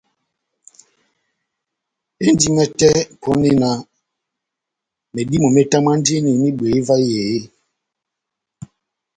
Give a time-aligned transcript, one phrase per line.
[2.27, 2.89] Endi mɛtɛ
[3.21, 3.77] pɔni náh
[5.13, 7.45] medímo metamwandini mehibweye vahe eeeh?